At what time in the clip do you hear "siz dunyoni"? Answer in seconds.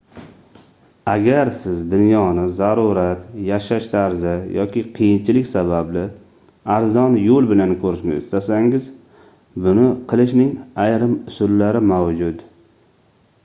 1.57-2.45